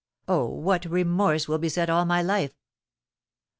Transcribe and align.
Oh, 0.27 0.47
what 0.47 0.85
remorse 0.85 1.47
will 1.47 1.59
beset 1.59 1.87
all 1.87 2.05
my 2.05 2.23
life!" 2.23 2.55